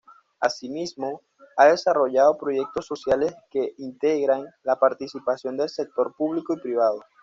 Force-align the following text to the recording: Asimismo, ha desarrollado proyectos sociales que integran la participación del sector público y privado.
Asimismo, 0.39 1.21
ha 1.57 1.65
desarrollado 1.67 2.35
proyectos 2.39 2.87
sociales 2.87 3.35
que 3.51 3.75
integran 3.77 4.47
la 4.63 4.79
participación 4.79 5.55
del 5.57 5.69
sector 5.69 6.15
público 6.15 6.55
y 6.55 6.59
privado. 6.59 7.03